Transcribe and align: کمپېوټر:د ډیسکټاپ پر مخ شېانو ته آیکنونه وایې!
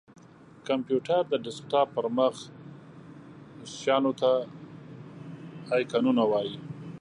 کمپېوټر:د 0.67 1.31
ډیسکټاپ 1.45 1.87
پر 1.95 2.05
مخ 2.17 2.35
شېانو 3.77 4.11
ته 4.21 4.31
آیکنونه 5.75 6.23
وایې! 6.31 6.55